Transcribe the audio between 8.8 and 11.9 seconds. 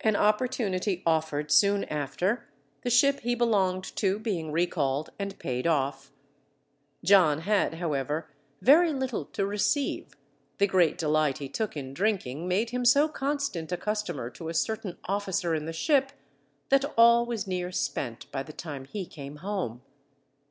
little to receive, the great delight he took